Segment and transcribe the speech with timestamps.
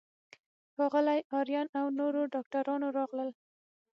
[0.75, 3.29] ښاغلی آرین او نورو ډاکټرانو راغلل.